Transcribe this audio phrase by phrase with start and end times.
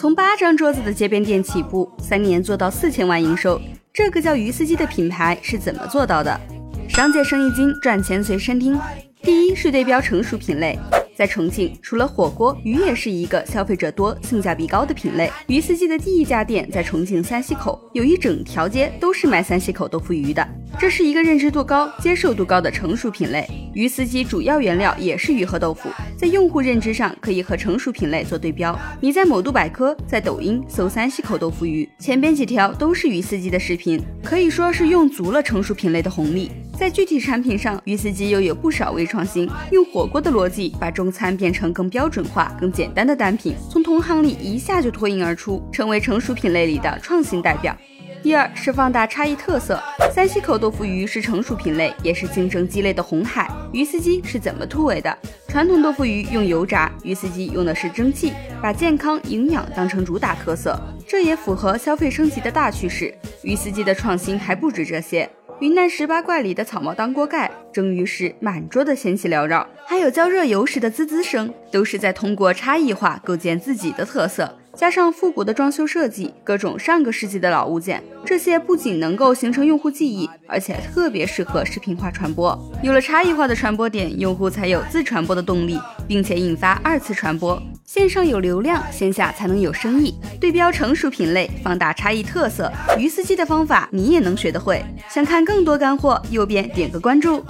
[0.00, 3.60] 从八张桌子的街边店起步，三年做到四千万营收，
[3.92, 6.40] 这个叫鱼司机的品牌是怎么做到的？
[6.88, 8.78] 商界生意经，赚钱随身听。
[9.22, 10.78] 第一是对标成熟品类。
[11.16, 15.28] 在重庆，除了火锅，鱼也是一个消费者多、性价比高的品类。
[15.48, 20.46] 鱼司机的第一家店在重庆三溪口，有一整条街都是卖三溪口豆腐鱼的。
[20.76, 23.48] 这是一个认知度高、接受度高的成熟品类。
[23.74, 28.76] 鱼司机主要原料也是鱼和豆腐，在用户认知上可以和成熟品类做对标。
[29.00, 36.50] 你在某度百科、在抖音搜三溪口豆腐鱼，前边几条都是鱼司机的视频，可以说是用足了成熟品类的红利。
[36.76, 47.76] 在具体产品上，鱼司机又有不少微创新，用火锅的逻辑把中餐变成更标准化、更简单的单品，从同行里一下就脱颖而出，成为成熟品类里的创新代表。
[48.20, 49.80] 第二是放大差异特色，
[50.12, 53.48] 三溪口豆腐鱼是成熟品类，也是竞争激烈的红海。
[53.72, 55.16] 鱼司机是怎么突围的？
[55.46, 63.14] 传统豆腐鱼用油炸，鱼司机用的是蒸汽，把健康营养当成主打特色，这也符合消费升级的大趋势。
[63.42, 65.28] 鱼司机的创新还不止这些。
[65.60, 74.57] 云南十八怪里的草帽当锅盖，蒸鱼时满桌的仙气缭绕，还有浇热油时的滋滋声，都是在通过差异化构建自己的特色。
[74.78, 82.56] 加上复古的装修设计，各种上个世纪的老物件，这些不仅能够形成用户记忆，而且特别适合视频化传播。
[82.80, 87.60] 有了差异化的传播点，用户才有自传播的动力，并且引发二次传播。
[87.84, 90.14] 线上有流量，线下才能有生意。
[90.40, 94.80] 对标成熟品类，放大差异特色，鱼司机的方法你也能学得会。
[95.10, 97.44] 想看更多干货，右边点个关注。